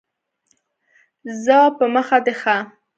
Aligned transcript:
ځه 1.43 1.59
په 1.77 1.85
مخه 1.93 2.17
دي 2.25 2.33
ښه! 2.41 2.57